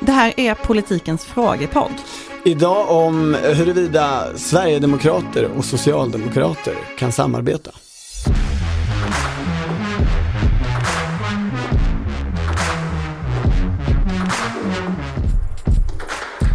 Det 0.00 0.12
här 0.12 0.32
är 0.40 0.54
politikens 0.54 1.24
frågepodd. 1.24 1.92
Idag 2.44 2.90
om 2.90 3.36
huruvida 3.42 4.26
Sverigedemokrater 4.36 5.44
och 5.56 5.64
Socialdemokrater 5.64 6.74
kan 6.98 7.12
samarbeta. 7.12 7.70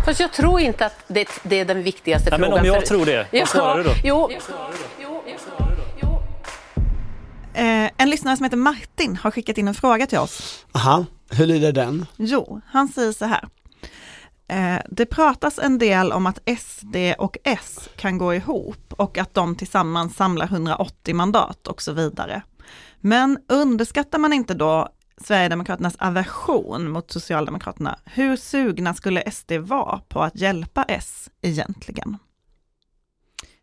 Fast 0.06 0.20
jag 0.20 0.34
tror 0.34 0.60
inte 0.60 0.86
att 0.86 0.96
det, 1.08 1.28
det 1.44 1.60
är 1.60 1.66
den 1.66 1.84
viktigaste 1.84 2.30
Nej, 2.30 2.40
men 2.40 2.50
frågan. 2.50 2.60
om 2.66 2.66
jag 2.74 2.76
för- 2.80 2.88
tror 2.88 3.06
det, 3.06 3.28
vad 3.32 3.48
svarar 3.50 3.78
du 3.78 3.84
då? 3.84 3.90
Jo, 4.04 4.30
Eh, 7.58 7.90
en 7.98 8.10
lyssnare 8.10 8.38
som 8.38 8.44
heter 8.44 8.58
Martin 8.58 9.18
har 9.24 9.32
skickat 9.32 9.58
in 9.58 9.68
en 9.68 9.74
fråga 9.76 10.08
till 10.08 10.18
oss. 10.18 10.66
Aha, 10.72 11.06
hur 11.30 11.46
lyder 11.46 11.72
den? 11.72 12.06
Jo, 12.18 12.62
han 12.66 12.88
säger 12.88 13.12
så 13.12 13.26
här. 13.26 13.50
Eh, 14.48 14.82
det 14.90 15.06
pratas 15.06 15.60
en 15.60 15.78
del 15.78 16.12
om 16.12 16.26
att 16.26 16.40
SD 16.60 16.96
och 17.18 17.38
S 17.44 17.90
kan 17.96 18.18
gå 18.18 18.34
ihop 18.34 18.94
och 18.94 19.18
att 19.18 19.34
de 19.34 19.56
tillsammans 19.56 20.16
samlar 20.16 20.46
180 20.46 21.16
mandat 21.16 21.68
och 21.68 21.82
så 21.82 21.92
vidare. 21.92 22.42
Men 23.02 23.38
underskattar 23.50 24.20
man 24.20 24.34
inte 24.34 24.54
då 24.54 24.90
Sverigedemokraternas 25.18 25.96
aversion 25.96 26.92
mot 26.92 27.12
Socialdemokraterna? 27.12 28.00
Hur 28.06 28.36
sugna 28.36 28.94
skulle 28.94 29.32
SD 29.32 29.52
vara 29.52 29.98
på 29.98 30.22
att 30.22 30.36
hjälpa 30.36 30.84
S 30.84 31.30
egentligen? 31.42 32.18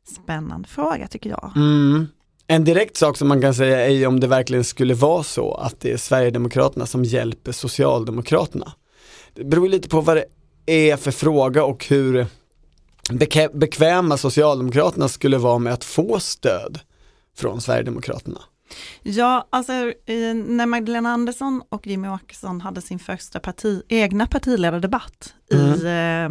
Spännande 0.05 0.69
fråga 0.69 1.09
tycker 1.09 1.31
jag. 1.31 1.53
Mm. 1.57 2.09
En 2.47 2.65
direkt 2.65 2.97
sak 2.97 3.17
som 3.17 3.29
man 3.29 3.41
kan 3.41 3.55
säga 3.55 3.87
är 3.87 3.91
ju 3.91 4.07
om 4.07 4.21
det 4.21 4.27
verkligen 4.27 4.65
skulle 4.65 4.95
vara 4.95 5.23
så 5.23 5.55
att 5.55 5.81
det 5.81 5.93
är 5.93 5.97
Sverigedemokraterna 5.97 6.87
som 6.87 7.05
hjälper 7.05 7.53
Socialdemokraterna. 7.53 8.73
Det 9.35 9.45
beror 9.45 9.69
lite 9.69 9.89
på 9.89 10.01
vad 10.01 10.17
det 10.17 10.25
är 10.67 10.97
för 10.97 11.11
fråga 11.11 11.65
och 11.65 11.87
hur 11.87 12.27
bekväma 13.53 14.17
Socialdemokraterna 14.17 15.09
skulle 15.09 15.39
vara 15.39 15.59
med 15.59 15.73
att 15.73 15.85
få 15.85 16.21
stöd 16.21 16.81
från 17.37 17.61
Sverigedemokraterna. 17.61 18.41
Ja, 19.03 19.47
alltså 19.51 19.73
när 19.73 20.67
Magdalena 20.67 21.11
Andersson 21.11 21.63
och 21.69 21.87
Jimmy 21.87 22.09
Åkesson 22.09 22.61
hade 22.61 22.81
sin 22.81 22.99
första 22.99 23.41
parti, 23.41 23.83
egna 23.89 24.27
partiledardebatt 24.27 25.35
i 25.51 25.85
eh, 25.87 26.29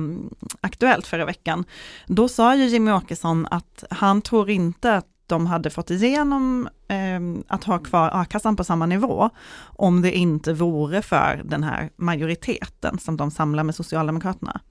Aktuellt 0.62 1.08
förra 1.08 1.26
veckan, 1.26 1.66
då 2.08 2.28
sa 2.30 2.56
ju 2.56 2.66
Jimmy 2.66 2.92
Åkesson 2.92 3.48
att 3.52 3.84
han 3.90 4.22
tror 4.22 4.50
inte 4.50 4.96
att 4.96 5.11
de 5.32 5.46
hade 5.46 5.70
fått 5.70 5.90
igenom 5.90 6.70
eh, 6.88 7.46
att 7.48 7.64
ha 7.64 7.80
kvar 7.80 8.10
a-kassan 8.14 8.56
på 8.56 8.64
samma 8.64 8.86
nivå 8.86 9.30
om 9.78 10.02
det 10.02 10.12
inte 10.12 10.54
vore 10.54 11.02
för 11.02 11.42
den 11.46 11.64
här 11.64 11.90
majoriteten 11.96 13.00
som 13.00 13.18
de 13.18 13.32
samlar 13.32 13.64
med 13.64 13.76
Socialdemokraterna. 13.76 14.62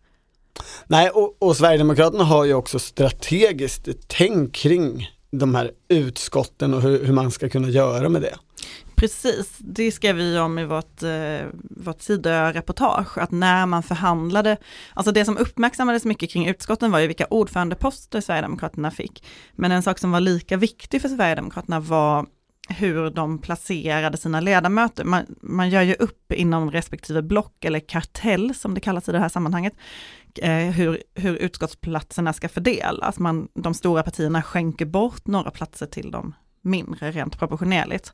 Nej, 0.86 1.10
och, 1.10 1.36
och 1.38 1.56
Sverigedemokraterna 1.56 2.24
har 2.24 2.44
ju 2.44 2.54
också 2.54 2.78
strategiskt 2.78 3.88
tänk 4.06 4.54
kring 4.54 5.10
de 5.30 5.54
här 5.54 5.70
utskotten 5.88 6.74
och 6.74 6.82
hur, 6.82 7.04
hur 7.04 7.12
man 7.12 7.30
ska 7.30 7.48
kunna 7.48 7.68
göra 7.68 8.08
med 8.08 8.22
det. 8.22 8.34
Precis, 9.00 9.58
det 9.58 9.92
skrev 9.92 10.16
vi 10.16 10.38
om 10.38 10.58
i 10.58 10.64
vårt, 10.64 11.02
eh, 11.02 11.46
vårt 11.62 11.98
Tidö-reportage, 11.98 13.18
att 13.18 13.30
när 13.30 13.66
man 13.66 13.82
förhandlade, 13.82 14.56
alltså 14.94 15.12
det 15.12 15.24
som 15.24 15.38
uppmärksammades 15.38 16.04
mycket 16.04 16.30
kring 16.30 16.46
utskotten 16.46 16.92
var 16.92 16.98
ju 16.98 17.06
vilka 17.06 17.26
ordförandeposter 17.30 18.20
Sverigedemokraterna 18.20 18.90
fick. 18.90 19.24
Men 19.52 19.72
en 19.72 19.82
sak 19.82 19.98
som 19.98 20.10
var 20.10 20.20
lika 20.20 20.56
viktig 20.56 21.02
för 21.02 21.08
Sverigedemokraterna 21.08 21.80
var 21.80 22.26
hur 22.68 23.10
de 23.10 23.38
placerade 23.38 24.16
sina 24.16 24.40
ledamöter. 24.40 25.04
Man, 25.04 25.26
man 25.42 25.70
gör 25.70 25.82
ju 25.82 25.94
upp 25.94 26.32
inom 26.32 26.70
respektive 26.70 27.22
block 27.22 27.64
eller 27.64 27.80
kartell 27.80 28.54
som 28.54 28.74
det 28.74 28.80
kallas 28.80 29.08
i 29.08 29.12
det 29.12 29.18
här 29.18 29.28
sammanhanget, 29.28 29.72
eh, 30.42 30.52
hur, 30.52 31.02
hur 31.14 31.36
utskottsplatserna 31.36 32.32
ska 32.32 32.48
fördelas. 32.48 33.18
Man, 33.18 33.48
de 33.54 33.74
stora 33.74 34.02
partierna 34.02 34.42
skänker 34.42 34.86
bort 34.86 35.26
några 35.26 35.50
platser 35.50 35.86
till 35.86 36.10
de 36.10 36.34
mindre 36.62 37.10
rent 37.10 37.38
proportionerligt. 37.38 38.12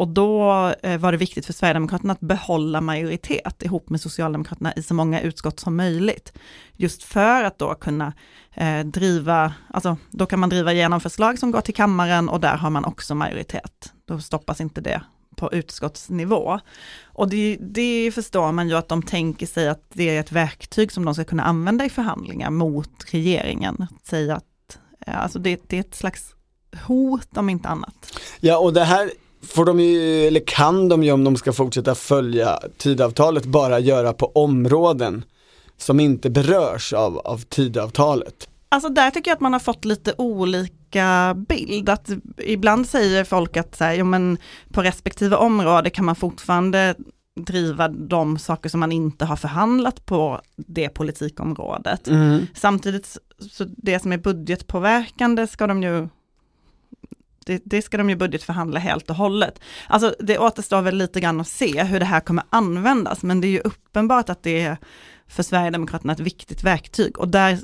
Och 0.00 0.08
då 0.08 0.52
eh, 0.82 0.98
var 0.98 1.12
det 1.12 1.18
viktigt 1.18 1.46
för 1.46 1.52
Sverigedemokraterna 1.52 2.12
att 2.12 2.20
behålla 2.20 2.80
majoritet 2.80 3.62
ihop 3.62 3.90
med 3.90 4.00
Socialdemokraterna 4.00 4.74
i 4.74 4.82
så 4.82 4.94
många 4.94 5.20
utskott 5.20 5.60
som 5.60 5.76
möjligt. 5.76 6.32
Just 6.76 7.02
för 7.02 7.44
att 7.44 7.58
då 7.58 7.74
kunna 7.74 8.12
eh, 8.54 8.80
driva, 8.80 9.54
alltså 9.68 9.96
då 10.10 10.26
kan 10.26 10.40
man 10.40 10.48
driva 10.48 10.72
igenom 10.72 11.00
förslag 11.00 11.38
som 11.38 11.50
går 11.50 11.60
till 11.60 11.74
kammaren 11.74 12.28
och 12.28 12.40
där 12.40 12.56
har 12.56 12.70
man 12.70 12.84
också 12.84 13.14
majoritet. 13.14 13.92
Då 14.04 14.20
stoppas 14.20 14.60
inte 14.60 14.80
det 14.80 15.02
på 15.36 15.52
utskottsnivå. 15.52 16.60
Och 17.04 17.28
det, 17.28 17.56
det 17.60 18.12
förstår 18.14 18.52
man 18.52 18.68
ju 18.68 18.74
att 18.74 18.88
de 18.88 19.02
tänker 19.02 19.46
sig 19.46 19.68
att 19.68 19.84
det 19.92 20.16
är 20.16 20.20
ett 20.20 20.32
verktyg 20.32 20.92
som 20.92 21.04
de 21.04 21.14
ska 21.14 21.24
kunna 21.24 21.42
använda 21.42 21.84
i 21.84 21.90
förhandlingar 21.90 22.50
mot 22.50 23.04
regeringen. 23.12 23.86
Att 23.90 24.06
säga 24.06 24.36
att 24.36 24.78
eh, 25.06 25.22
alltså 25.22 25.38
det, 25.38 25.60
det 25.66 25.76
är 25.76 25.80
ett 25.80 25.94
slags 25.94 26.34
hot 26.86 27.36
om 27.36 27.50
inte 27.50 27.68
annat. 27.68 28.20
Ja, 28.40 28.58
och 28.58 28.72
det 28.72 28.84
här 28.84 29.10
får 29.42 29.64
de 29.64 29.80
ju, 29.80 30.26
eller 30.26 30.40
kan 30.46 30.88
de 30.88 31.02
ju 31.02 31.12
om 31.12 31.24
de 31.24 31.36
ska 31.36 31.52
fortsätta 31.52 31.94
följa 31.94 32.58
tidavtalet, 32.78 33.44
bara 33.44 33.78
göra 33.78 34.12
på 34.12 34.26
områden 34.34 35.24
som 35.76 36.00
inte 36.00 36.30
berörs 36.30 36.92
av, 36.92 37.18
av 37.18 37.38
tidavtalet. 37.38 38.48
Alltså 38.68 38.88
där 38.88 39.10
tycker 39.10 39.30
jag 39.30 39.36
att 39.36 39.40
man 39.40 39.52
har 39.52 39.60
fått 39.60 39.84
lite 39.84 40.14
olika 40.18 41.36
bild. 41.48 41.88
Att 41.88 42.10
ibland 42.38 42.86
säger 42.86 43.24
folk 43.24 43.56
att 43.56 43.76
så 43.76 43.84
här, 43.84 43.94
jo, 43.94 44.04
men 44.04 44.38
på 44.72 44.82
respektive 44.82 45.36
område 45.36 45.90
kan 45.90 46.04
man 46.04 46.16
fortfarande 46.16 46.94
driva 47.40 47.88
de 47.88 48.38
saker 48.38 48.68
som 48.68 48.80
man 48.80 48.92
inte 48.92 49.24
har 49.24 49.36
förhandlat 49.36 50.06
på 50.06 50.40
det 50.56 50.88
politikområdet. 50.88 52.08
Samtidigt 52.54 53.18
så 53.50 53.64
det 53.76 54.00
som 54.00 54.12
är 54.12 54.18
budgetpåverkande 54.18 55.46
ska 55.46 55.66
de 55.66 55.82
ju 55.82 56.08
det, 57.50 57.62
det 57.64 57.82
ska 57.82 57.96
de 57.96 58.10
ju 58.10 58.16
budgetförhandla 58.16 58.80
helt 58.80 59.10
och 59.10 59.16
hållet. 59.16 59.60
Alltså 59.88 60.14
det 60.18 60.38
återstår 60.38 60.82
väl 60.82 60.96
lite 60.96 61.20
grann 61.20 61.40
att 61.40 61.48
se 61.48 61.82
hur 61.82 62.00
det 62.00 62.06
här 62.06 62.20
kommer 62.20 62.44
användas, 62.50 63.22
men 63.22 63.40
det 63.40 63.46
är 63.46 63.50
ju 63.50 63.60
uppenbart 63.60 64.28
att 64.28 64.42
det 64.42 64.60
är 64.60 64.76
för 65.28 65.42
Sverigedemokraterna 65.42 66.12
ett 66.12 66.20
viktigt 66.20 66.64
verktyg. 66.64 67.18
Och 67.18 67.28
där 67.28 67.58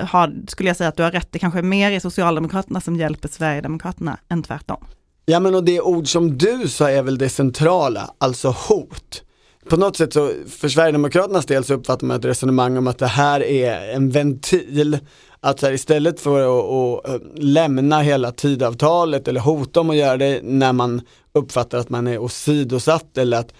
har, 0.00 0.34
skulle 0.48 0.68
jag 0.68 0.76
säga 0.76 0.88
att 0.88 0.96
du 0.96 1.02
har 1.02 1.10
rätt, 1.10 1.32
det 1.32 1.38
kanske 1.38 1.58
är 1.58 1.62
mer 1.62 1.90
i 1.90 2.00
Socialdemokraterna 2.00 2.80
som 2.80 2.96
hjälper 2.96 3.28
Sverigedemokraterna 3.28 4.18
än 4.28 4.42
tvärtom. 4.42 4.84
Ja 5.26 5.40
men 5.40 5.54
och 5.54 5.64
det 5.64 5.80
ord 5.80 6.08
som 6.08 6.38
du 6.38 6.68
sa 6.68 6.90
är 6.90 7.02
väl 7.02 7.18
det 7.18 7.28
centrala, 7.28 8.14
alltså 8.18 8.48
hot. 8.48 9.22
På 9.68 9.76
något 9.76 9.96
sätt 9.96 10.12
så, 10.12 10.30
för 10.48 10.68
Sverigedemokraternas 10.68 11.46
del 11.46 11.64
så 11.64 11.74
uppfattar 11.74 12.06
man 12.06 12.16
ett 12.16 12.24
resonemang 12.24 12.76
om 12.76 12.86
att 12.86 12.98
det 12.98 13.06
här 13.06 13.42
är 13.42 13.94
en 13.94 14.10
ventil, 14.10 14.98
att 15.40 15.60
så 15.60 15.66
här, 15.66 15.72
istället 15.72 16.20
för 16.20 16.40
att, 16.40 17.10
att 17.10 17.22
lämna 17.38 18.00
hela 18.00 18.32
tidavtalet 18.32 19.28
eller 19.28 19.40
hota 19.40 19.80
om 19.80 19.90
att 19.90 19.96
göra 19.96 20.16
det 20.16 20.40
när 20.42 20.72
man 20.72 21.00
uppfattar 21.32 21.78
att 21.78 21.90
man 21.90 22.06
är 22.06 22.18
åsidosatt 22.18 23.18
eller 23.18 23.38
att 23.38 23.54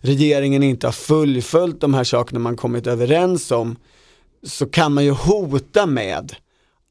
regeringen 0.00 0.62
inte 0.62 0.86
har 0.86 0.92
fullföljt 0.92 1.80
de 1.80 1.94
här 1.94 2.04
sakerna 2.04 2.40
man 2.40 2.56
kommit 2.56 2.86
överens 2.86 3.50
om, 3.50 3.76
så 4.46 4.66
kan 4.66 4.94
man 4.94 5.04
ju 5.04 5.10
hota 5.10 5.86
med 5.86 6.32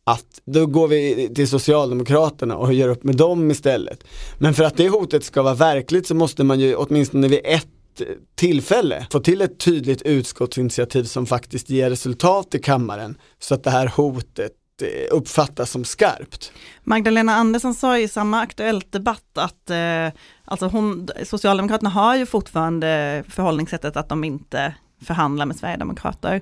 att 0.03 0.41
då 0.45 0.65
går 0.65 0.87
vi 0.87 1.31
till 1.35 1.47
Socialdemokraterna 1.47 2.57
och 2.57 2.73
gör 2.73 2.89
upp 2.89 3.03
med 3.03 3.15
dem 3.15 3.51
istället. 3.51 4.03
Men 4.37 4.53
för 4.53 4.63
att 4.63 4.77
det 4.77 4.89
hotet 4.89 5.23
ska 5.23 5.41
vara 5.41 5.53
verkligt 5.53 6.07
så 6.07 6.15
måste 6.15 6.43
man 6.43 6.59
ju 6.59 6.75
åtminstone 6.75 7.27
vid 7.27 7.41
ett 7.43 7.67
tillfälle 8.35 9.07
få 9.11 9.19
till 9.19 9.41
ett 9.41 9.59
tydligt 9.59 10.01
utskottsinitiativ 10.01 11.03
som 11.03 11.25
faktiskt 11.25 11.69
ger 11.69 11.89
resultat 11.89 12.55
i 12.55 12.59
kammaren 12.59 13.17
så 13.39 13.55
att 13.55 13.63
det 13.63 13.69
här 13.69 13.87
hotet 13.87 14.51
eh, 14.81 15.15
uppfattas 15.15 15.71
som 15.71 15.83
skarpt. 15.83 16.51
Magdalena 16.83 17.35
Andersson 17.35 17.73
sa 17.73 17.97
i 17.97 18.07
samma 18.07 18.41
Aktuellt 18.41 18.91
debatt 18.91 19.37
att 19.37 19.69
eh, 19.69 20.19
alltså 20.45 20.67
hon, 20.67 21.09
Socialdemokraterna 21.23 21.89
har 21.89 22.15
ju 22.15 22.25
fortfarande 22.25 23.23
förhållningssättet 23.29 23.97
att 23.97 24.09
de 24.09 24.23
inte 24.23 24.73
förhandlar 25.01 25.45
med 25.45 25.55
Sverigedemokrater. 25.55 26.41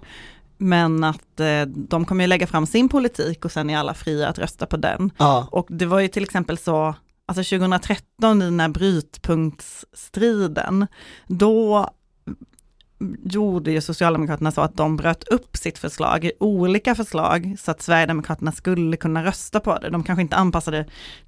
Men 0.58 1.04
att 1.04 1.40
eh, 1.40 1.62
de 1.66 2.06
kommer 2.06 2.24
ju 2.24 2.28
lägga 2.28 2.48
fram 2.48 2.66
sin 2.66 2.90
politik 2.90 3.46
och 3.46 3.52
sen 3.52 3.70
är 3.70 3.78
alla 3.78 3.94
fria 3.94 4.28
att 4.28 4.40
rösta 4.40 4.66
på 4.66 4.78
den. 4.78 5.12
Ja. 5.18 5.48
Och 5.52 5.68
det 5.70 5.86
var 5.86 6.00
ju 6.00 6.08
till 6.08 6.24
exempel 6.24 6.58
så, 6.58 6.96
alltså 7.30 7.58
2013 7.58 8.42
i 8.42 8.46
den 8.46 8.60
här 8.60 8.70
brytpunktsstriden, 8.70 10.88
då 11.28 11.90
gjorde 13.24 13.72
ju 13.72 13.82
Socialdemokraterna 13.82 14.52
så 14.52 14.62
att 14.62 14.78
de 14.78 14.98
bröt 14.98 15.24
upp 15.24 15.58
sitt 15.58 15.78
förslag 15.78 16.26
i 16.26 16.32
olika 16.40 16.96
förslag 16.96 17.56
så 17.60 17.72
att 17.72 17.82
Sverigedemokraterna 17.82 18.52
skulle 18.52 18.98
kunna 18.98 19.24
rösta 19.24 19.60
på 19.60 19.78
det. 19.78 19.90
De 19.90 20.04
kanske 20.04 20.22
inte 20.22 20.36
anpassade 20.36 20.86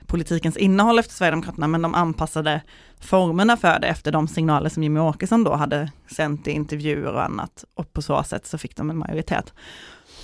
politikens 0.08 0.58
innehåll 0.58 1.00
efter 1.00 1.14
Sverigedemokraterna, 1.14 1.68
men 1.68 1.82
de 1.82 1.96
anpassade 1.96 2.62
formerna 3.00 3.58
för 3.58 3.80
det 3.80 3.88
efter 3.88 4.12
de 4.12 4.28
signaler 4.28 4.70
som 4.70 4.84
Jimmy 4.84 5.00
Åkesson 5.00 5.44
då 5.44 5.56
hade 5.56 5.92
sänt 6.16 6.48
i 6.48 6.52
intervjuer 6.52 7.14
och 7.14 7.24
annat. 7.24 7.66
Och 7.74 7.94
på 7.94 8.02
så 8.02 8.24
sätt 8.24 8.46
så 8.46 8.58
fick 8.58 8.76
de 8.76 8.90
en 8.90 8.98
majoritet. 8.98 9.54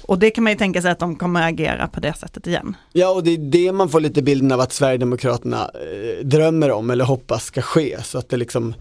Och 0.08 0.20
det 0.20 0.32
kan 0.32 0.44
man 0.44 0.54
ju 0.54 0.58
tänka 0.58 0.82
sig 0.82 0.92
att 0.92 1.00
de 1.00 1.16
kommer 1.16 1.48
agera 1.48 1.88
på 1.88 2.00
det 2.00 2.14
sättet 2.14 2.48
igen. 2.48 2.76
Ja 2.94 3.10
och 3.10 3.24
det 3.24 3.34
är 3.34 3.38
det 3.38 3.72
man 3.72 3.90
får 3.90 4.00
lite 4.00 4.22
bilden 4.22 4.52
av 4.52 4.60
att 4.60 4.74
Sverigedemokraterna 4.74 5.70
eh, 5.74 6.26
drömmer 6.26 6.72
om 6.72 6.90
eller 6.90 7.06
hoppas 7.06 7.46
ska 7.46 7.62
ske 7.62 8.04
så 8.04 8.18
att 8.18 8.30
det 8.30 8.38
liksom 8.38 8.74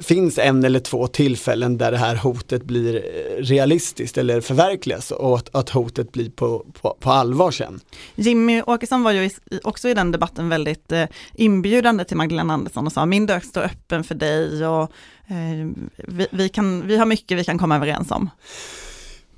finns 0.00 0.38
en 0.38 0.64
eller 0.64 0.80
två 0.80 1.06
tillfällen 1.06 1.78
där 1.78 1.92
det 1.92 1.98
här 1.98 2.16
hotet 2.16 2.64
blir 2.64 2.94
eh, 2.96 3.42
realistiskt 3.42 4.18
eller 4.18 4.40
förverkligas 4.40 5.10
och 5.10 5.36
att, 5.36 5.54
att 5.54 5.70
hotet 5.70 6.12
blir 6.12 6.30
på, 6.30 6.66
på, 6.80 6.96
på, 7.00 7.10
allvar 7.10 7.50
sen. 7.50 7.80
Jimmy 8.14 8.62
Åkesson 8.62 9.02
var 9.02 9.12
ju 9.12 9.30
också 9.62 9.88
i 9.88 9.94
den 9.94 10.12
debatten 10.12 10.48
väldigt 10.48 10.92
eh, 10.92 11.04
inbjudande 11.34 12.04
till 12.04 12.16
Magdalena 12.16 12.54
Andersson 12.54 12.86
och 12.86 12.92
sa 12.92 13.06
min 13.06 13.26
dörr 13.26 13.40
står 13.40 13.62
öppen 13.62 14.04
för 14.04 14.14
dig 14.14 14.66
och 14.66 14.92
eh, 15.26 15.70
vi, 15.96 16.26
vi, 16.30 16.48
kan, 16.48 16.86
vi 16.86 16.96
har 16.96 17.06
mycket 17.06 17.38
vi 17.38 17.44
kan 17.44 17.58
komma 17.58 17.76
överens 17.76 18.10
om. 18.10 18.30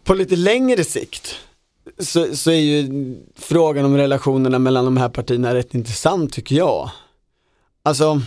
På 0.05 0.15
lite 0.15 0.37
längre 0.37 0.85
sikt 0.85 1.35
så, 1.99 2.37
så 2.37 2.51
är 2.51 2.61
ju 2.61 3.15
frågan 3.37 3.85
om 3.85 3.97
relationerna 3.97 4.59
mellan 4.59 4.85
de 4.85 4.97
här 4.97 5.09
partierna 5.09 5.55
rätt 5.55 5.75
intressant 5.75 6.33
tycker 6.33 6.57
jag. 6.57 6.91
Alltså 7.83 8.21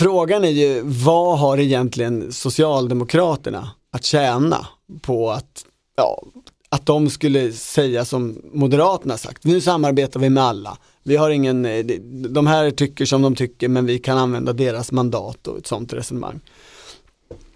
Frågan 0.00 0.44
är 0.44 0.48
ju, 0.48 0.82
vad 0.84 1.38
har 1.38 1.58
egentligen 1.58 2.32
Socialdemokraterna 2.32 3.70
att 3.92 4.04
tjäna 4.04 4.66
på 5.00 5.30
att, 5.30 5.64
ja, 5.96 6.22
att 6.68 6.86
de 6.86 7.10
skulle 7.10 7.52
säga 7.52 8.04
som 8.04 8.42
Moderaterna 8.52 9.16
sagt, 9.18 9.44
nu 9.44 9.60
samarbetar 9.60 10.20
vi 10.20 10.30
med 10.30 10.44
alla. 10.44 10.78
Vi 11.02 11.16
har 11.16 11.30
ingen, 11.30 11.64
eh, 11.64 11.84
de 12.28 12.46
här 12.46 12.70
tycker 12.70 13.04
som 13.04 13.22
de 13.22 13.34
tycker 13.34 13.68
men 13.68 13.86
vi 13.86 13.98
kan 13.98 14.18
använda 14.18 14.52
deras 14.52 14.92
mandat 14.92 15.46
och 15.46 15.58
ett 15.58 15.66
sånt 15.66 15.92
resonemang. 15.92 16.40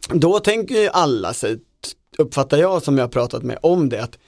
Då 0.09 0.39
tänker 0.39 0.75
ju 0.75 0.89
alla 0.89 1.35
sig, 1.35 1.59
uppfattar 2.19 2.59
jag 2.59 2.83
som 2.83 2.99
jag 2.99 3.13
pratat 3.13 3.43
med 3.43 3.59
om 3.63 3.89
det, 3.89 4.03
att 4.03 4.19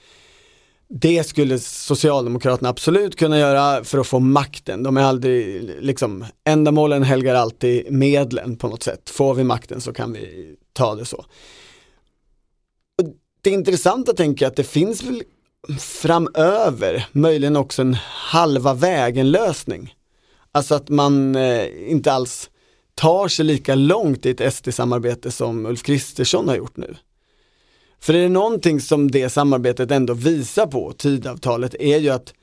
det 0.89 1.23
skulle 1.23 1.59
Socialdemokraterna 1.59 2.69
absolut 2.69 3.15
kunna 3.15 3.39
göra 3.39 3.83
för 3.83 3.97
att 3.97 4.07
få 4.07 4.19
makten. 4.19 4.83
De 4.83 4.97
är 4.97 5.01
aldrig, 5.01 5.63
liksom, 5.79 6.25
ändamålen 6.43 7.03
helgar 7.03 7.35
alltid 7.35 7.91
medlen 7.91 8.55
på 8.57 8.67
något 8.67 8.83
sätt. 8.83 9.09
Får 9.09 9.33
vi 9.33 9.43
makten 9.43 9.81
så 9.81 9.93
kan 9.93 10.13
vi 10.13 10.55
ta 10.73 10.95
det 10.95 11.05
så. 11.05 11.17
Och 13.01 13.07
det 13.41 13.49
intressanta 13.49 14.13
tänker 14.13 14.45
jag 14.45 14.49
att 14.49 14.55
det 14.55 14.63
finns 14.63 15.03
väl 15.03 15.23
framöver 15.79 17.07
möjligen 17.11 17.55
också 17.55 17.81
en 17.81 17.97
halva 18.03 18.73
vägen 18.73 19.31
lösning. 19.31 19.95
Alltså 20.51 20.75
att 20.75 20.89
man 20.89 21.35
eh, 21.35 21.91
inte 21.91 22.11
alls 22.11 22.49
tar 22.97 23.27
sig 23.27 23.45
lika 23.45 23.75
långt 23.75 24.25
i 24.25 24.29
ett 24.29 24.53
SD-samarbete 24.53 25.31
som 25.31 25.65
Ulf 25.65 25.83
Kristersson 25.83 26.47
har 26.47 26.55
gjort 26.55 26.77
nu. 26.77 26.95
För 27.99 28.13
är 28.13 28.21
det 28.21 28.29
någonting 28.29 28.81
som 28.81 29.11
det 29.11 29.29
samarbetet 29.29 29.91
ändå 29.91 30.13
visar 30.13 30.65
på, 30.67 30.93
tidavtalet, 30.93 31.75
är 31.79 31.97
ju 31.97 32.09
att 32.09 32.33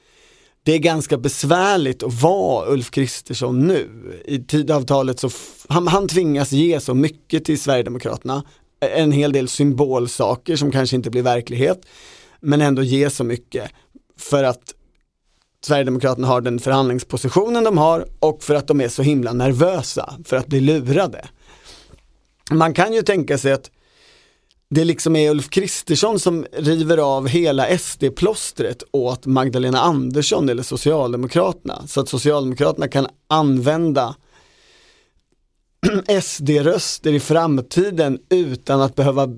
det 0.63 0.73
är 0.73 0.79
ganska 0.79 1.19
besvärligt 1.19 2.03
att 2.03 2.23
vara 2.23 2.73
Ulf 2.73 2.91
Kristersson 2.91 3.67
nu. 3.67 3.89
I 4.25 4.39
tidavtalet 4.39 5.21
så, 5.21 5.31
han, 5.69 5.89
han 5.89 6.09
tvingas 6.09 6.53
ge 6.53 6.81
så 6.81 6.95
mycket 6.95 7.45
till 7.45 7.61
Sverigedemokraterna, 7.61 8.45
en 8.81 9.13
hel 9.13 9.33
del 9.33 9.49
symbolsaker 9.49 10.57
som 10.57 10.71
kanske 10.73 10.97
inte 10.97 11.11
blir 11.11 11.23
verklighet, 11.23 11.87
men 12.41 12.61
ändå 12.61 12.83
ge 12.83 13.11
så 13.11 13.25
mycket 13.25 13.71
för 14.19 14.45
att 14.45 14.75
Sverigedemokraterna 15.65 16.27
har 16.27 16.41
den 16.41 16.59
förhandlingspositionen 16.59 17.65
de 17.65 17.79
har 17.79 18.07
och 18.19 18.43
för 18.43 18.55
att 18.55 18.67
de 18.67 18.81
är 18.81 18.89
så 18.89 19.03
himla 19.03 19.33
nervösa 19.33 20.15
för 20.25 20.37
att 20.37 20.47
bli 20.47 20.61
lurade. 20.61 21.29
Man 22.51 22.75
kan 22.75 22.93
ju 22.93 23.03
tänka 23.03 23.39
sig 23.39 23.53
att 23.53 23.71
det 24.71 24.85
liksom 24.85 25.17
är 25.17 25.31
Ulf 25.31 25.51
Kristersson 25.51 26.21
som 26.21 26.47
river 26.53 26.99
av 26.99 27.29
hela 27.29 27.67
SD-plåstret 27.79 28.83
åt 28.91 29.27
Magdalena 29.27 29.81
Andersson 29.81 30.49
eller 30.49 30.63
Socialdemokraterna. 30.63 31.87
Så 31.87 32.01
att 32.01 32.09
Socialdemokraterna 32.09 32.89
kan 32.89 33.07
använda 33.29 34.15
SD-röster 36.23 37.13
i 37.13 37.21
framtiden 37.21 38.19
utan 38.31 38.81
att 38.81 38.95
behöva 38.95 39.29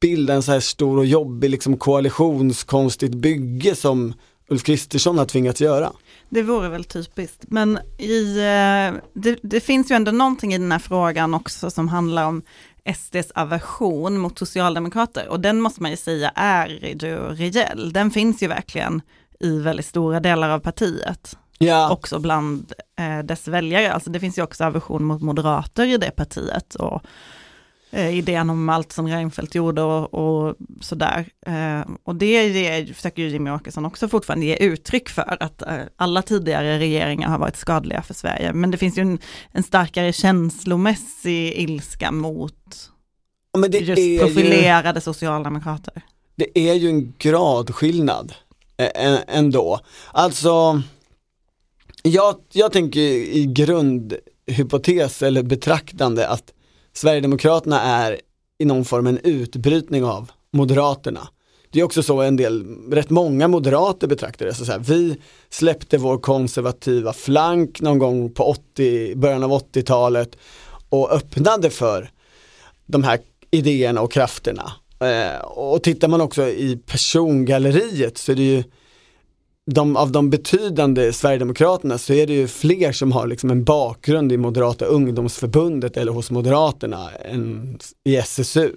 bilda 0.00 0.34
en 0.34 0.42
så 0.42 0.52
här 0.52 0.60
stor 0.60 0.98
och 0.98 1.06
jobbig 1.06 1.50
liksom 1.50 1.76
koalitionskonstigt 1.76 3.14
bygge 3.14 3.74
som 3.74 4.14
Ulf 4.48 4.62
Kristersson 4.62 5.18
har 5.18 5.24
tvingats 5.24 5.60
göra. 5.60 5.92
Det 6.28 6.42
vore 6.42 6.68
väl 6.68 6.84
typiskt, 6.84 7.44
men 7.48 7.78
i, 7.98 8.38
eh, 8.38 9.00
det, 9.12 9.38
det, 9.42 9.60
finns 9.60 9.90
ju 9.90 9.94
ändå 9.94 10.12
någonting 10.12 10.54
i 10.54 10.58
den 10.58 10.72
här 10.72 10.78
frågan 10.78 11.34
också 11.34 11.70
som 11.70 11.88
handlar 11.88 12.26
om 12.26 12.42
SDs 12.94 13.30
aversion 13.34 14.18
mot 14.18 14.38
socialdemokrater 14.38 15.28
och 15.28 15.40
den 15.40 15.60
måste 15.60 15.82
man 15.82 15.90
ju 15.90 15.96
säga 15.96 16.32
är 16.34 16.68
ju 17.04 17.16
rejäl. 17.16 17.92
Den 17.92 18.10
finns 18.10 18.42
ju 18.42 18.46
verkligen 18.46 19.02
i 19.40 19.58
väldigt 19.58 19.86
stora 19.86 20.20
delar 20.20 20.50
av 20.50 20.58
partiet. 20.58 21.36
Ja. 21.58 21.90
Också 21.90 22.18
bland 22.18 22.72
eh, 22.98 23.18
dess 23.18 23.48
väljare, 23.48 23.92
alltså 23.92 24.10
det 24.10 24.20
finns 24.20 24.38
ju 24.38 24.42
också 24.42 24.64
aversion 24.64 25.04
mot 25.04 25.22
moderater 25.22 25.84
i 25.84 25.96
det 25.96 26.10
partiet 26.10 26.74
och 26.74 27.02
eh, 27.96 28.18
idén 28.18 28.50
om 28.50 28.68
allt 28.68 28.92
som 28.92 29.08
Reinfeldt 29.08 29.54
gjorde 29.54 29.82
och, 29.82 30.14
och 30.14 30.56
sådär. 30.80 31.26
Eh, 31.46 31.88
och 32.04 32.16
det, 32.16 32.48
det 32.48 32.94
försöker 32.94 33.22
ju 33.22 33.28
Jimmy 33.28 33.50
Åkesson 33.50 33.84
också 33.84 34.08
fortfarande 34.08 34.46
ge 34.46 34.56
uttryck 34.56 35.08
för, 35.08 35.42
att 35.42 35.62
eh, 35.62 35.76
alla 35.96 36.22
tidigare 36.22 36.78
regeringar 36.78 37.28
har 37.28 37.38
varit 37.38 37.56
skadliga 37.56 38.02
för 38.02 38.14
Sverige. 38.14 38.52
Men 38.52 38.70
det 38.70 38.78
finns 38.78 38.98
ju 38.98 39.02
en, 39.02 39.18
en 39.52 39.62
starkare 39.62 40.12
känslomässig 40.12 41.52
ilska 41.52 42.10
mot 42.10 42.90
det 43.68 43.78
just 43.78 44.20
profilerade 44.20 44.98
ju, 44.98 45.00
socialdemokrater. 45.00 46.02
Det 46.36 46.58
är 46.58 46.74
ju 46.74 46.88
en 46.88 47.14
gradskillnad 47.18 48.34
eh, 48.76 49.18
ändå. 49.26 49.80
Alltså, 50.12 50.82
jag, 52.02 52.36
jag 52.52 52.72
tänker 52.72 53.00
i 53.00 53.46
grundhypotes 53.46 55.22
eller 55.22 55.42
betraktande 55.42 56.28
att 56.28 56.52
Sverigedemokraterna 56.96 57.82
är 57.82 58.20
i 58.58 58.64
någon 58.64 58.84
form 58.84 59.06
en 59.06 59.18
utbrytning 59.18 60.04
av 60.04 60.30
Moderaterna. 60.52 61.28
Det 61.70 61.80
är 61.80 61.84
också 61.84 62.02
så 62.02 62.20
en 62.20 62.36
del, 62.36 62.66
rätt 62.90 63.10
många 63.10 63.48
moderater 63.48 64.06
betraktar 64.06 64.46
det 64.46 64.54
så, 64.54 64.64
här, 64.64 64.78
vi 64.78 65.16
släppte 65.50 65.98
vår 65.98 66.18
konservativa 66.18 67.12
flank 67.12 67.80
någon 67.80 67.98
gång 67.98 68.32
på 68.32 68.44
80, 68.44 69.14
början 69.16 69.42
av 69.42 69.50
80-talet 69.50 70.36
och 70.88 71.12
öppnade 71.12 71.70
för 71.70 72.10
de 72.86 73.04
här 73.04 73.18
idéerna 73.50 74.00
och 74.00 74.12
krafterna. 74.12 74.72
Eh, 75.00 75.44
och 75.44 75.82
tittar 75.82 76.08
man 76.08 76.20
också 76.20 76.48
i 76.48 76.76
persongalleriet 76.86 78.18
så 78.18 78.32
är 78.32 78.36
det 78.36 78.42
ju 78.42 78.64
de, 79.66 79.96
av 79.96 80.12
de 80.12 80.30
betydande 80.30 81.12
Sverigedemokraterna 81.12 81.98
så 81.98 82.12
är 82.12 82.26
det 82.26 82.32
ju 82.32 82.48
fler 82.48 82.92
som 82.92 83.12
har 83.12 83.26
liksom 83.26 83.50
en 83.50 83.64
bakgrund 83.64 84.32
i 84.32 84.36
Moderata 84.36 84.84
ungdomsförbundet 84.84 85.96
eller 85.96 86.12
hos 86.12 86.30
Moderaterna 86.30 87.10
än 87.10 87.78
i 88.04 88.16
SSU. 88.16 88.70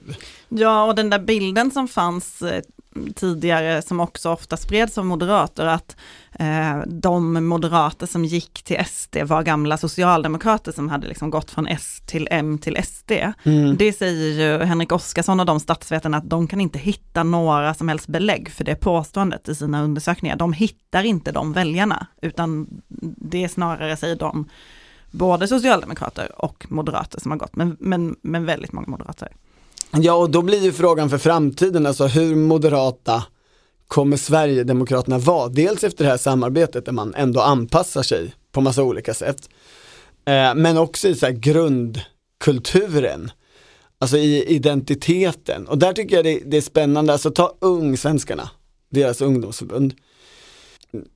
Ja, 0.50 0.84
och 0.84 0.96
den 0.96 1.10
där 1.10 1.20
bilden 1.20 1.72
som 1.72 1.88
fanns 1.88 2.42
eh, 2.42 2.62
tidigare 3.16 3.82
som 3.82 4.00
också 4.00 4.30
ofta 4.30 4.58
spreds 4.58 4.98
av 4.98 5.06
moderater 5.06 5.66
att 5.66 5.96
eh, 6.40 6.80
de 6.88 7.48
moderater 7.48 8.08
som 8.08 8.26
gick 8.26 8.64
till 8.64 8.86
SD 8.86 9.18
var 9.24 9.44
gamla 9.44 9.78
socialdemokrater 9.78 10.72
som 10.72 10.90
hade 10.90 11.08
liksom 11.08 11.30
gått 11.30 11.52
från 11.52 11.68
S 11.68 12.02
till 12.06 12.28
M 12.32 12.58
till 12.58 12.84
SD. 12.84 13.12
Mm. 13.44 13.78
Det 13.78 13.94
säger 13.94 14.34
ju 14.34 14.66
Henrik 14.66 14.92
Oskarsson 14.92 15.40
och 15.40 15.46
de 15.46 15.60
statsvetarna 15.60 16.18
att 16.18 16.30
de 16.30 16.48
kan 16.48 16.62
inte 16.62 16.80
hitta 16.80 17.24
några 17.24 17.74
som 17.74 17.90
helst 17.90 18.08
belägg 18.08 18.52
för 18.52 18.64
det 18.64 18.76
påståendet 18.76 19.50
i 19.50 19.56
sina 19.56 19.84
undersökningar. 19.84 20.36
De 20.36 20.54
hittar 20.54 21.04
inte 21.04 21.32
de 21.32 21.54
väljarna 21.54 22.08
utan 22.22 22.68
det 23.18 23.44
är 23.44 23.48
snarare 23.48 23.98
säger 23.98 24.16
de 24.16 24.50
både 25.12 25.48
socialdemokrater 25.48 26.42
och 26.42 26.66
moderater 26.70 27.20
som 27.20 27.32
har 27.32 27.38
gått, 27.38 27.56
men, 27.56 27.78
men, 27.80 28.16
men 28.22 28.46
väldigt 28.46 28.72
många 28.72 28.88
moderater. 28.88 29.30
Ja, 29.92 30.14
och 30.14 30.30
då 30.30 30.42
blir 30.42 30.64
ju 30.64 30.72
frågan 30.72 31.10
för 31.10 31.18
framtiden, 31.18 31.86
alltså 31.86 32.08
hur 32.08 32.36
moderata 32.36 33.24
kommer 33.88 34.18
Sverigedemokraterna 34.18 35.18
vara? 35.18 35.50
Dels 35.50 35.84
efter 35.84 36.04
det 36.04 36.10
här 36.10 36.18
samarbetet 36.18 36.86
där 36.86 36.92
man 36.92 37.14
ändå 37.14 37.42
anpassar 37.42 38.04
sig 38.04 38.34
på 38.52 38.62
massa 38.62 38.84
olika 38.84 39.14
sätt. 39.14 39.50
Eh, 40.26 40.56
men 40.56 40.78
också 40.78 41.08
i 41.08 41.16
så 41.16 41.26
här 41.26 41.34
grundkulturen, 41.34 43.32
alltså 44.00 44.18
i 44.18 44.44
identiteten. 44.56 45.68
Och 45.68 45.78
där 45.78 45.94
tycker 45.94 46.16
jag 46.16 46.26
det, 46.26 46.40
det 46.46 46.58
är 46.58 46.62
spännande, 46.62 47.14
alltså 47.14 47.32
ta 47.32 47.56
Ungsvenskarna, 47.60 48.50
deras 48.90 49.22
ungdomsförbund. 49.22 49.94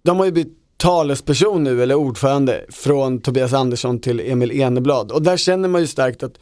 De 0.03 0.17
har 0.17 0.25
ju 0.25 0.31
bytt 0.31 0.57
talesperson 0.77 1.63
nu, 1.63 1.83
eller 1.83 1.95
ordförande, 1.95 2.65
från 2.69 3.21
Tobias 3.21 3.53
Andersson 3.53 3.99
till 3.99 4.19
Emil 4.19 4.61
Eneblad. 4.61 5.11
Och 5.11 5.21
där 5.21 5.37
känner 5.37 5.69
man 5.69 5.81
ju 5.81 5.87
starkt 5.87 6.23
att 6.23 6.39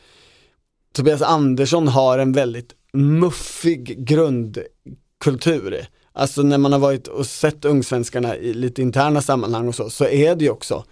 Tobias 0.93 1.21
Andersson 1.21 1.87
har 1.87 2.17
en 2.17 2.31
väldigt 2.31 2.73
muffig 2.93 4.05
grundkultur. 4.07 5.87
Alltså 6.13 6.41
när 6.41 6.57
man 6.57 6.71
har 6.71 6.79
varit 6.79 7.07
och 7.07 7.25
sett 7.25 7.65
Ungsvenskarna 7.65 8.37
i 8.37 8.53
lite 8.53 8.81
interna 8.81 9.21
sammanhang 9.21 9.67
och 9.67 9.75
så, 9.75 9.89
så 9.89 10.05
är 10.05 10.35
det 10.35 10.43
ju 10.43 10.51
också 10.51 10.83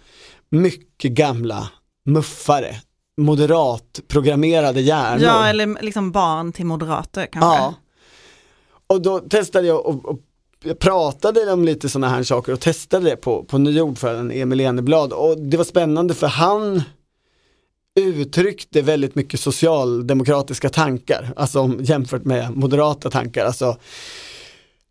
mycket 0.50 1.12
gamla 1.12 1.70
muffare. 2.06 2.76
Moderat 3.16 4.00
programmerade 4.08 4.80
hjärnor. 4.80 5.24
Ja, 5.24 5.46
eller 5.46 5.82
liksom 5.82 6.12
barn 6.12 6.52
till 6.52 6.66
moderater 6.66 7.26
kanske. 7.26 7.62
Ja. 7.62 7.74
Och 8.86 9.02
då 9.02 9.18
testade 9.18 9.66
jag 9.66 9.86
och, 9.86 10.08
och 10.08 10.18
jag 10.64 10.78
pratade 10.78 11.52
om 11.52 11.64
lite 11.64 11.88
sådana 11.88 12.08
här 12.08 12.22
saker 12.22 12.52
och 12.52 12.60
testade 12.60 13.10
det 13.10 13.16
på, 13.16 13.44
på 13.44 13.58
nya 13.58 13.82
ordföranden 13.82 14.30
Emil 14.30 14.60
Eneblad 14.60 15.12
och 15.12 15.38
det 15.38 15.56
var 15.56 15.64
spännande 15.64 16.14
för 16.14 16.26
han 16.26 16.82
uttryckte 18.00 18.82
väldigt 18.82 19.14
mycket 19.14 19.40
socialdemokratiska 19.40 20.68
tankar, 20.68 21.32
alltså 21.36 21.74
jämfört 21.80 22.24
med 22.24 22.56
moderata 22.56 23.10
tankar. 23.10 23.44
Alltså, 23.44 23.76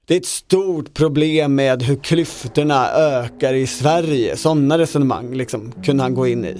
det 0.06 0.16
är 0.16 0.20
ett 0.20 0.26
stort 0.26 0.94
problem 0.94 1.56
med 1.56 1.84
hur 1.84 1.96
klyftorna 1.96 2.90
ökar 2.92 3.54
i 3.54 3.68
Sverige. 3.68 4.38
Sådana 4.38 4.78
resonemang 4.78 5.34
liksom, 5.34 5.72
kunde 5.84 6.04
han 6.04 6.14
gå 6.14 6.28
in 6.28 6.46
i. 6.46 6.56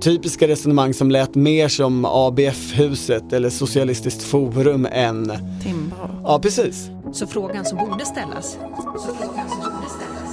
Typiska 0.00 0.48
resonemang 0.48 0.94
som 0.94 1.10
lät 1.10 1.34
mer 1.34 1.68
som 1.68 2.04
ABF-huset 2.04 3.32
eller 3.32 3.50
Socialistiskt 3.50 4.22
forum 4.22 4.88
än 4.92 5.32
Timbro. 5.62 6.10
Ja, 6.24 6.38
precis. 6.42 6.90
Så 7.12 7.26
frågan 7.26 7.64
som 7.64 7.78
borde 7.78 8.04
ställas, 8.04 8.58
så 8.96 9.14
frågan 9.14 9.48
som 9.48 9.58
borde 9.58 9.88
ställas 9.88 10.26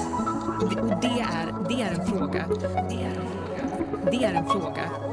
det, 0.59 0.81
och 0.81 1.01
det 1.01 1.07
är, 1.07 1.53
det 1.69 1.83
är 1.83 2.00
en 2.00 2.07
fråga, 2.07 2.45
det 2.89 2.95
är 2.95 3.15
en 3.15 3.25
fråga, 3.25 3.71
det 4.12 4.15
är 4.15 4.15
en 4.15 4.15
fråga, 4.15 4.15
det 4.15 4.15
är, 4.15 4.19
det 4.19 4.25
är 4.25 4.33
en 4.33 4.45
fråga. 4.45 5.12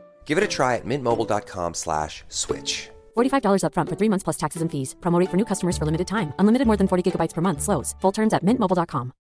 Give 0.25 0.37
it 0.37 0.43
a 0.45 0.47
try 0.47 0.77
at 0.77 0.85
mintmobile.com 0.85 1.73
slash 1.73 2.23
switch. 2.29 2.89
$45 3.17 3.63
upfront 3.65 3.89
for 3.89 3.97
three 3.99 4.09
months 4.09 4.23
plus 4.23 4.37
taxes 4.37 4.61
and 4.61 4.71
fees. 4.71 4.95
Promo 5.01 5.19
rate 5.19 5.29
for 5.29 5.37
new 5.37 5.45
customers 5.45 5.77
for 5.77 5.85
limited 5.85 6.07
time. 6.07 6.31
Unlimited 6.39 6.67
more 6.67 6.77
than 6.77 6.87
40 6.87 7.03
gigabytes 7.11 7.33
per 7.33 7.41
month. 7.41 7.61
Slows. 7.61 7.95
Full 8.01 8.13
terms 8.13 8.33
at 8.33 8.43
mintmobile.com. 8.43 9.11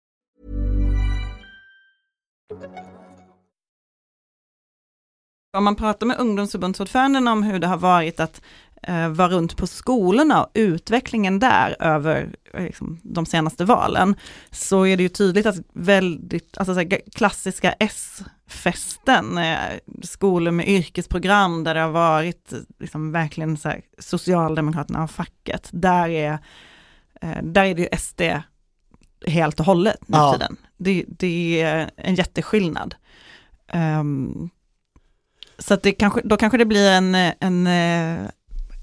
Om 5.57 5.64
man 5.64 5.76
pratar 5.76 6.07
med 6.07 6.19
ungdomsförbundsordföranden 6.19 7.28
om 7.28 7.42
hur 7.42 7.59
det 7.59 7.66
har 7.66 7.76
varit 7.76 8.21
att 8.21 8.42
eh, 8.82 9.08
vara 9.08 9.28
runt 9.28 9.56
på 9.56 9.66
skolorna 9.66 10.44
och 10.44 10.50
utvecklingen 10.54 11.38
där 11.38 11.76
över 11.80 12.34
eh, 12.54 12.62
liksom, 12.62 13.00
de 13.02 13.26
senaste 13.26 13.64
valen, 13.64 14.14
så 14.50 14.87
är 14.87 14.96
det 14.96 15.02
ju 15.02 15.08
tydligt 15.08 15.46
att 15.46 15.56
väldigt, 15.72 16.58
alltså 16.58 16.75
så 16.75 16.80
här, 16.80 17.00
klassiska 17.14 17.72
S-fästen, 17.78 19.38
eh, 19.38 19.58
skolor 20.02 20.50
med 20.52 20.68
yrkesprogram 20.68 21.64
där 21.64 21.75
det 21.75 21.80
har 21.80 21.90
varit 21.90 22.52
liksom, 22.78 23.12
verkligen 23.12 23.56
så 23.56 23.68
här, 23.68 23.82
Socialdemokraterna 23.99 25.02
och 25.02 25.10
facket, 25.10 25.68
där 25.72 26.08
är, 26.08 26.38
där 27.42 27.64
är 27.64 27.75
det 27.75 27.82
ju 27.82 27.99
SD 27.99 28.22
helt 29.26 29.60
och 29.60 29.66
hållet 29.66 30.08
nu 30.08 30.18
Ja. 30.18 30.32
tiden. 30.32 30.56
Det, 30.76 31.04
det 31.08 31.60
är 31.62 31.90
en 31.96 32.14
jätteskillnad. 32.14 32.94
Ehm, 33.68 34.50
så 35.58 35.75
att 35.75 35.82
det 35.82 35.92
kanske, 35.92 36.20
då 36.25 36.37
kanske 36.37 36.58
det 36.58 36.64
blir 36.64 36.90
en, 36.90 37.14
en 37.40 37.66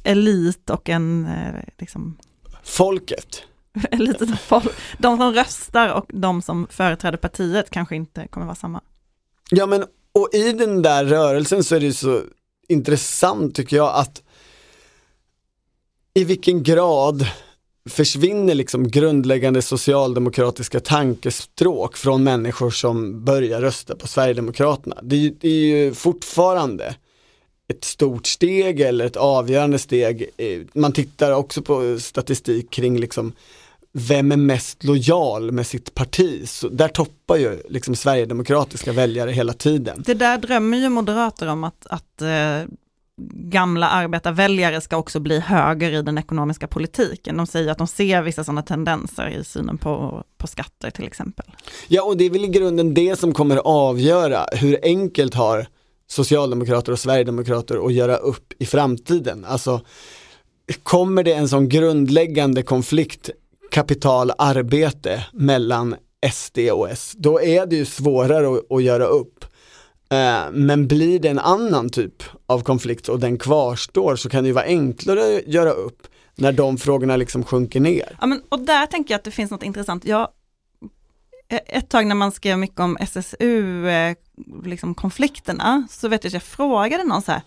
elit 0.07 0.69
och 0.69 0.89
en, 0.89 1.25
eh, 1.25 1.61
liksom, 1.77 2.17
Folket. 2.63 3.43
elit 3.91 4.21
av 4.21 4.25
folk. 4.27 4.71
De 4.97 5.17
som 5.17 5.33
röstar 5.33 5.93
och 5.93 6.05
de 6.13 6.41
som 6.41 6.67
företräder 6.69 7.17
partiet 7.17 7.69
kanske 7.69 7.95
inte 7.95 8.27
kommer 8.27 8.45
vara 8.45 8.55
samma. 8.55 8.81
Ja 9.49 9.65
men 9.65 9.85
och 10.11 10.29
i 10.33 10.51
den 10.51 10.81
där 10.81 11.05
rörelsen 11.05 11.63
så 11.63 11.75
är 11.75 11.79
det 11.79 11.93
så 11.93 12.21
intressant 12.67 13.55
tycker 13.55 13.77
jag 13.77 13.95
att 13.95 14.23
i 16.13 16.23
vilken 16.23 16.63
grad 16.63 17.27
försvinner 17.89 18.55
liksom 18.55 18.87
grundläggande 18.87 19.61
socialdemokratiska 19.61 20.79
tankestråk 20.79 21.97
från 21.97 22.23
människor 22.23 22.69
som 22.69 23.25
börjar 23.25 23.61
rösta 23.61 23.95
på 23.95 24.07
Sverigedemokraterna. 24.07 24.99
Det 25.03 25.15
är, 25.15 25.33
det 25.39 25.47
är 25.47 25.85
ju 25.85 25.93
fortfarande 25.93 26.95
ett 27.67 27.83
stort 27.83 28.27
steg 28.27 28.81
eller 28.81 29.05
ett 29.05 29.15
avgörande 29.15 29.79
steg. 29.79 30.29
Eh, 30.37 30.61
Man 30.73 30.91
tittar 30.91 31.31
också 31.31 31.61
på 31.61 31.99
statistik 31.99 32.69
kring 32.69 32.99
liksom 32.99 33.33
vem 33.91 34.31
är 34.31 34.37
mest 34.37 34.83
lojal 34.83 35.51
med 35.51 35.67
sitt 35.67 35.93
parti? 35.93 36.49
Så 36.49 36.69
där 36.69 36.87
toppar 36.87 37.37
ju 37.37 37.61
liksom 37.69 37.95
Sverigedemokratiska 37.95 38.91
väljare 38.93 39.31
hela 39.31 39.53
tiden. 39.53 40.03
Det 40.05 40.13
där 40.13 40.37
drömmer 40.37 40.77
ju 40.77 40.89
moderater 40.89 41.47
om 41.47 41.63
att, 41.63 41.87
att 41.89 42.21
eh, 42.21 42.69
gamla 43.33 43.89
arbetarväljare 43.89 44.81
ska 44.81 44.97
också 44.97 45.19
bli 45.19 45.39
höger 45.39 45.91
i 45.91 46.01
den 46.01 46.17
ekonomiska 46.17 46.67
politiken. 46.67 47.37
De 47.37 47.47
säger 47.47 47.71
att 47.71 47.77
de 47.77 47.87
ser 47.87 48.21
vissa 48.21 48.43
sådana 48.43 48.61
tendenser 48.61 49.27
i 49.27 49.43
synen 49.43 49.77
på, 49.77 50.23
på 50.37 50.47
skatter 50.47 50.89
till 50.89 51.07
exempel. 51.07 51.45
Ja 51.87 52.03
och 52.03 52.17
det 52.17 52.25
är 52.25 52.29
väl 52.29 52.45
i 52.45 52.47
grunden 52.47 52.93
det 52.93 53.19
som 53.19 53.33
kommer 53.33 53.57
avgöra 53.57 54.45
hur 54.51 54.79
enkelt 54.83 55.33
har 55.33 55.67
Socialdemokrater 56.07 56.91
och 56.91 56.99
Sverigedemokrater 56.99 57.85
att 57.85 57.93
göra 57.93 58.15
upp 58.15 58.53
i 58.59 58.65
framtiden. 58.65 59.45
Alltså 59.45 59.81
kommer 60.83 61.23
det 61.23 61.33
en 61.33 61.49
sån 61.49 61.69
grundläggande 61.69 62.63
konflikt 62.63 63.29
kapital 63.71 64.31
arbete 64.37 65.25
mellan 65.33 65.95
SD 66.33 66.59
och 66.71 66.89
S, 66.89 67.13
då 67.17 67.41
är 67.41 67.65
det 67.65 67.75
ju 67.75 67.85
svårare 67.85 68.57
att, 68.57 68.71
att 68.71 68.83
göra 68.83 69.05
upp. 69.05 69.45
Eh, 70.09 70.51
Men 70.51 70.87
blir 70.87 71.19
det 71.19 71.27
en 71.27 71.39
annan 71.39 71.89
typ 71.89 72.23
av 72.45 72.61
konflikt 72.61 73.09
och 73.09 73.19
den 73.19 73.37
kvarstår 73.37 74.15
så 74.15 74.29
kan 74.29 74.43
det 74.43 74.47
ju 74.47 74.53
vara 74.53 74.65
enklare 74.65 75.37
att 75.37 75.47
göra 75.53 75.71
upp 75.71 76.07
när 76.35 76.51
de 76.51 76.77
frågorna 76.77 77.17
liksom 77.17 77.43
sjunker 77.43 77.79
ner. 77.79 78.17
Ja, 78.21 78.27
men, 78.27 78.41
och 78.49 78.59
där 78.59 78.85
tänker 78.85 79.13
jag 79.13 79.17
att 79.19 79.23
det 79.23 79.31
finns 79.31 79.51
något 79.51 79.63
intressant. 79.63 80.05
Jag, 80.05 80.27
ett 81.49 81.89
tag 81.89 82.07
när 82.07 82.15
man 82.15 82.31
skrev 82.31 82.57
mycket 82.57 82.79
om 82.79 82.97
SSU, 82.99 83.87
eh, 83.89 84.15
liksom 84.63 84.95
konflikterna, 84.95 85.87
så 85.89 86.07
vet 86.07 86.23
jag 86.23 86.29
att 86.29 86.33
jag 86.33 86.43
frågade 86.43 87.03
någon 87.03 87.21
så 87.21 87.31
här, 87.31 87.41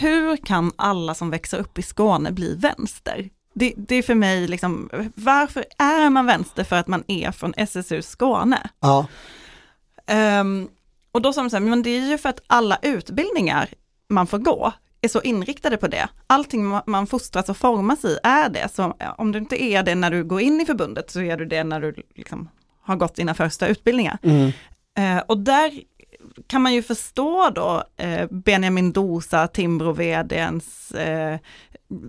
hur 0.00 0.36
kan 0.36 0.72
alla 0.76 1.14
som 1.14 1.30
växer 1.30 1.58
upp 1.58 1.78
i 1.78 1.82
Skåne 1.82 2.32
bli 2.32 2.54
vänster? 2.54 3.30
Det, 3.54 3.74
det 3.76 3.94
är 3.94 4.02
för 4.02 4.14
mig 4.14 4.48
liksom, 4.48 4.90
varför 5.14 5.64
är 5.78 6.10
man 6.10 6.26
vänster 6.26 6.64
för 6.64 6.76
att 6.76 6.88
man 6.88 7.04
är 7.08 7.30
från 7.30 7.54
SSU 7.56 8.02
Skåne? 8.02 8.70
Ja, 8.80 9.06
Ehm, 10.06 10.68
och 11.12 11.22
då 11.22 11.32
sa 11.32 11.40
de 11.40 11.50
så 11.50 11.56
här, 11.56 11.60
men 11.64 11.82
det 11.82 11.90
är 11.90 12.08
ju 12.10 12.18
för 12.18 12.28
att 12.28 12.40
alla 12.46 12.78
utbildningar 12.82 13.68
man 14.08 14.26
får 14.26 14.38
gå 14.38 14.72
är 15.00 15.08
så 15.08 15.22
inriktade 15.22 15.76
på 15.76 15.88
det. 15.88 16.08
Allting 16.26 16.72
ma- 16.72 16.82
man 16.86 17.06
fostras 17.06 17.48
och 17.48 17.56
formas 17.56 18.04
i 18.04 18.18
är 18.22 18.48
det. 18.48 18.68
Så 18.74 18.94
ja, 18.98 19.14
om 19.18 19.32
du 19.32 19.38
inte 19.38 19.62
är 19.62 19.82
det 19.82 19.94
när 19.94 20.10
du 20.10 20.24
går 20.24 20.40
in 20.40 20.60
i 20.60 20.66
förbundet 20.66 21.10
så 21.10 21.20
är 21.20 21.36
du 21.36 21.44
det 21.46 21.64
när 21.64 21.80
du 21.80 21.94
liksom 22.14 22.48
har 22.84 22.96
gått 22.96 23.14
dina 23.14 23.34
första 23.34 23.66
utbildningar. 23.66 24.18
mm. 24.22 24.52
Eh, 24.96 25.22
och 25.26 25.38
där 25.38 25.72
kan 26.46 26.62
man 26.62 26.74
ju 26.74 26.82
förstå 26.82 27.50
då 27.54 27.84
eh, 27.96 28.26
Benjamin 28.30 28.92
Dosa, 28.92 29.46
Timbro-vdns 29.46 30.94
eh, 30.94 31.38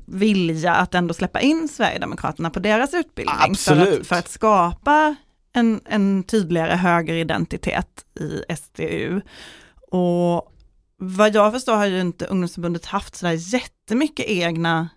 vilja 0.06 0.76
att 0.76 0.96
ändå 0.96 1.14
släppa 1.14 1.42
in 1.42 1.68
Sverigedemokraterna 1.68 2.50
på 2.50 2.60
deras 2.60 2.94
utbildning. 2.94 3.56
För 3.56 4.00
att, 4.00 4.08
för 4.08 4.16
att 4.16 4.28
skapa 4.28 5.16
en, 5.54 5.82
en 5.86 6.24
tydligare 6.24 6.74
högeridentitet 6.74 8.06
i 8.20 8.56
SDU. 8.56 9.22
Och 9.92 10.52
vad 10.98 11.36
jag 11.36 11.54
förstår 11.54 11.76
har 11.76 11.86
ju 11.86 12.02
inte 12.02 12.26
ungdomsförbundet 12.26 12.86
haft 12.86 13.16
sådär 13.16 13.54
jättemycket 13.54 14.26
egna, 14.26 14.90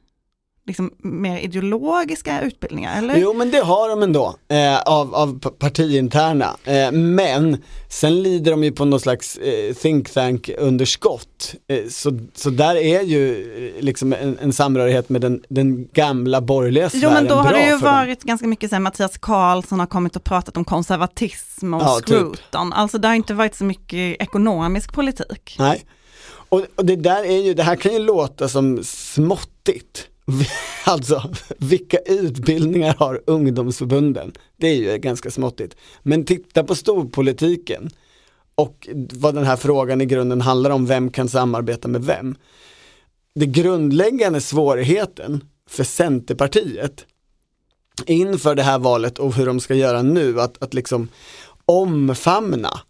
liksom 0.69 0.91
mer 0.99 1.39
ideologiska 1.39 2.41
utbildningar, 2.43 2.99
eller? 2.99 3.17
Jo 3.17 3.33
men 3.35 3.51
det 3.51 3.59
har 3.59 3.89
de 3.89 4.03
ändå, 4.03 4.35
eh, 4.49 4.79
av, 4.81 5.15
av 5.15 5.39
partiinterna. 5.59 6.57
Eh, 6.65 6.93
men 6.93 7.63
sen 7.89 8.23
lider 8.23 8.51
de 8.51 8.65
ju 8.65 8.73
på 8.73 8.85
någon 8.85 9.01
slags 9.01 9.37
eh, 9.37 9.75
think 9.75 10.11
tank 10.11 10.51
underskott. 10.59 11.55
Eh, 11.69 11.89
så, 11.91 12.19
så 12.35 12.51
där 12.51 12.77
är 12.77 13.03
ju 13.03 13.53
eh, 13.77 13.83
liksom 13.85 14.13
en, 14.13 14.39
en 14.43 14.53
samrörighet 14.53 15.09
med 15.09 15.21
den, 15.21 15.43
den 15.49 15.89
gamla 15.93 16.41
borgerliga 16.41 16.91
sfären 16.91 17.03
Jo 17.05 17.11
men 17.11 17.27
då 17.27 17.35
har 17.35 17.53
det 17.53 17.59
ju 17.65 17.79
för 17.79 17.87
dem. 17.87 17.95
varit 17.95 18.23
ganska 18.23 18.47
mycket 18.47 18.71
så 18.71 18.75
här, 18.77 18.81
Mattias 18.81 19.19
Karlsson 19.19 19.81
har 19.81 19.87
kommit 19.87 20.17
och 20.17 20.25
pratat 20.25 20.57
om 20.57 20.65
konservatism 20.65 21.75
och 21.75 21.83
Ja, 21.83 22.01
typ. 22.07 22.07
Scruton. 22.17 22.73
Alltså 22.73 22.99
det 22.99 23.09
har 23.09 23.15
inte 23.15 23.35
varit 23.35 23.55
så 23.55 23.65
mycket 23.65 24.23
ekonomisk 24.23 24.93
politik. 24.93 25.57
Nej. 25.59 25.85
Och, 26.51 26.65
och 26.77 26.85
det 26.85 26.97
där 26.97 27.25
är 27.25 27.43
ju, 27.43 27.55
det 27.55 27.63
här 27.63 27.77
kan 27.77 27.93
ju 27.93 27.99
låta 27.99 28.49
som 28.49 28.85
småttigt. 28.85 30.09
Alltså, 30.85 31.31
vilka 31.59 31.99
utbildningar 31.99 32.95
har 32.99 33.23
ungdomsförbunden? 33.27 34.33
Det 34.57 34.69
är 34.69 34.75
ju 34.75 34.99
ganska 34.99 35.31
småttigt. 35.31 35.77
Men 36.03 36.25
titta 36.25 36.65
på 36.65 36.75
storpolitiken 36.75 37.91
och 38.55 38.89
vad 39.13 39.35
den 39.35 39.45
här 39.45 39.57
frågan 39.57 40.01
i 40.01 40.07
grunden 40.07 40.41
handlar 40.41 40.71
om, 40.71 40.87
vem 40.87 41.11
kan 41.11 41.29
samarbeta 41.29 41.89
med 41.89 42.05
vem? 42.05 42.37
Det 43.35 43.47
grundläggande 43.47 44.41
svårigheten 44.41 45.45
för 45.69 45.85
Centerpartiet 45.85 47.07
inför 48.07 48.55
det 48.55 48.63
här 48.63 48.79
valet 48.79 49.19
och 49.19 49.35
hur 49.35 49.47
de 49.47 49.61
ska 49.61 49.75
göra 49.75 50.03
nu, 50.03 50.41
att, 50.41 50.63
att 50.63 50.75
liksom 50.75 51.09
omfamna 51.65 52.81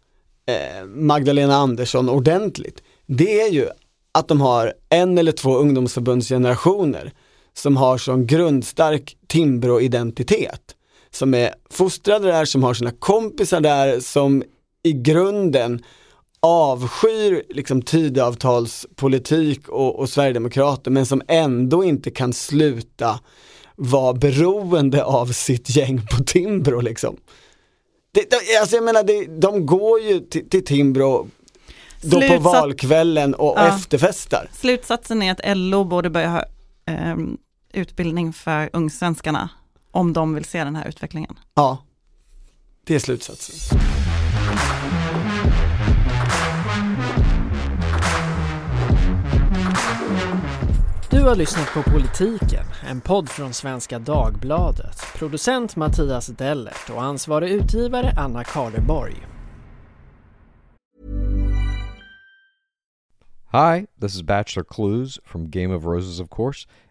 eh, 0.47 0.87
Magdalena 0.87 1.57
Andersson 1.57 2.09
ordentligt, 2.09 2.83
det 3.07 3.40
är 3.40 3.50
ju 3.50 3.68
att 4.12 4.28
de 4.28 4.40
har 4.40 4.75
en 4.88 5.18
eller 5.18 5.33
två 5.33 5.57
ungdomsförbundsgenerationer 5.57 7.12
som 7.59 7.77
har 7.77 7.99
sån 7.99 8.27
grundstark 8.27 9.17
Timbro-identitet. 9.27 10.75
Som 11.11 11.35
är 11.35 11.55
fostrade 11.71 12.27
där, 12.29 12.45
som 12.45 12.62
har 12.62 12.75
sina 12.75 12.91
kompisar 12.91 13.61
där, 13.61 14.00
som 14.00 14.43
i 14.83 14.93
grunden 14.93 15.83
avskyr 16.41 17.43
liksom 17.49 17.83
tidavtalspolitik 17.83 19.69
och, 19.69 19.99
och 19.99 20.09
Sverigedemokrater 20.09 20.91
men 20.91 21.07
som 21.07 21.23
ändå 21.29 21.85
inte 21.85 22.11
kan 22.11 22.33
sluta 22.33 23.21
vara 23.77 24.12
beroende 24.15 25.05
av 25.05 25.27
sitt 25.27 25.77
gäng 25.77 26.00
på 26.11 26.25
Timbro 26.25 26.81
liksom. 26.81 27.17
Det, 28.12 28.31
det, 28.31 28.59
alltså 28.61 28.77
jag 28.77 28.85
menar, 28.85 29.03
det, 29.03 29.41
de 29.41 29.67
går 29.67 30.00
ju 30.00 30.21
till, 30.21 30.49
till 30.49 30.65
Timbro 30.65 31.29
då 32.03 32.21
på 32.21 32.38
valkvällen 32.38 33.35
och 33.35 33.55
Ja. 33.57 33.69
efterfestar. 33.77 34.50
Slutsatsen 34.53 35.23
är 35.23 35.33
att 35.33 35.57
LO 35.57 35.85
borde 35.85 36.11
börja 36.11 36.29
ha 36.29 36.45
ehm, 36.87 37.37
utbildning 37.73 38.33
för 38.33 38.71
ungsvenskarna 38.73 39.51
om 39.91 40.13
de 40.13 40.35
vill 40.35 40.45
se 40.45 40.65
den 40.65 40.77
här 40.77 40.89
utvecklingen. 40.89 41.39
Ja, 41.55 41.79
det 42.85 42.95
är 42.95 42.99
slutsatsen. 42.99 43.79
Du 51.11 51.21
har 51.21 51.37
lyssnat 51.37 51.75
på 51.75 51.83
Politiken, 51.83 52.67
en 52.87 53.01
podd 53.01 53.29
från 53.29 53.53
Svenska 53.53 53.99
Dagbladet. 53.99 55.03
Producent 55.17 55.77
Mattias 55.77 56.27
Dellert 56.27 56.91
och 56.91 57.03
ansvarig 57.03 57.51
utgivare 57.51 58.15
Anna 58.17 58.45
Karleborg. 58.45 59.27
Hi, 63.53 63.87
this 64.01 64.15
is 64.15 64.23
Bachelor 64.23 64.65
Clues 64.65 65.19
from 65.25 65.51
Game 65.51 65.75
of 65.75 65.85
Roses, 65.85 66.21
of 66.21 66.29
course, 66.31 66.69